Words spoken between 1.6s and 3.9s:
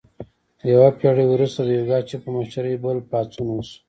د یوګاچف په مشرۍ بل پاڅون وشو.